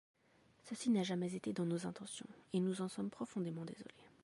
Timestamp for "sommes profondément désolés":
2.87-4.09